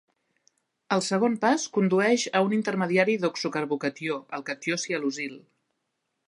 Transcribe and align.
El 0.95 1.01
segon 1.07 1.35
pas 1.43 1.65
condueix 1.75 2.25
a 2.39 2.41
un 2.47 2.55
intermediari 2.57 3.19
d'oxocarbocatió, 3.25 4.19
el 4.39 4.47
catió 4.49 4.81
sialosyl. 4.87 5.39